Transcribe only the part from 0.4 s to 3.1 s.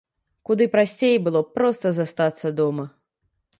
Куды прасцей было б проста застацца дома.